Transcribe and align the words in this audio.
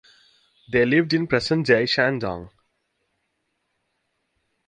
They 0.67 0.83
lived 0.83 1.13
in 1.13 1.27
present-day 1.27 1.83
Shandong. 1.83 2.49